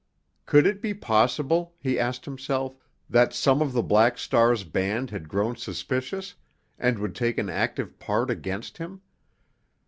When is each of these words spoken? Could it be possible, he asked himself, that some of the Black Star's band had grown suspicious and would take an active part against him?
Could 0.47 0.65
it 0.65 0.81
be 0.81 0.95
possible, 0.95 1.75
he 1.79 1.99
asked 1.99 2.25
himself, 2.25 2.75
that 3.07 3.33
some 3.33 3.61
of 3.61 3.71
the 3.71 3.83
Black 3.83 4.17
Star's 4.17 4.63
band 4.63 5.11
had 5.11 5.29
grown 5.29 5.55
suspicious 5.57 6.33
and 6.79 6.97
would 6.97 7.13
take 7.13 7.37
an 7.37 7.51
active 7.51 7.99
part 7.99 8.31
against 8.31 8.79
him? 8.79 9.01